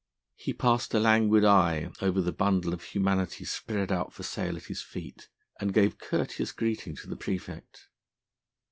He 0.35 0.51
passed 0.51 0.95
a 0.95 0.99
languid 0.99 1.45
eye 1.45 1.91
over 2.01 2.21
the 2.23 2.31
bundle 2.31 2.73
of 2.73 2.81
humanity 2.81 3.45
spread 3.45 3.91
out 3.91 4.11
for 4.11 4.23
sale 4.23 4.57
at 4.57 4.63
his 4.65 4.81
feet 4.81 5.29
and 5.59 5.71
gave 5.75 5.99
courteous 5.99 6.51
greeting 6.51 6.95
to 6.95 7.07
the 7.07 7.15
praefect. 7.15 7.87